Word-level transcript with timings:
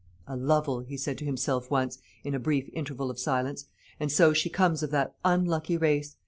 "A 0.25 0.35
Lovel," 0.35 0.79
he 0.79 0.97
said 0.97 1.19
to 1.19 1.25
himself 1.25 1.69
once, 1.69 1.99
in 2.23 2.33
a 2.33 2.39
brief 2.39 2.67
interval 2.73 3.11
of 3.11 3.19
silence; 3.19 3.65
"and 3.99 4.11
so 4.11 4.33
she 4.33 4.49
comes 4.49 4.81
of 4.81 4.89
that 4.89 5.13
unlucky 5.23 5.77
race. 5.77 6.15